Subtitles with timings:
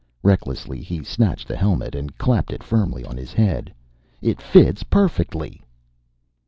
[0.23, 3.71] Recklessly he snatched the helmet and clapped it firmly on his head.
[4.19, 5.61] "It fits perfectly!"